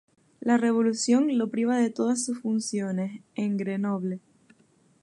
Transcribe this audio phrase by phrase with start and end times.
[0.39, 4.19] La Revolución lo priva de todas sus funciones, en Grenoble.